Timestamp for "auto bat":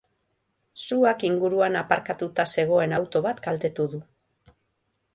3.01-3.47